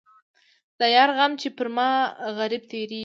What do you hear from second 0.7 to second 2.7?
د یار غمه چې پر ما غريب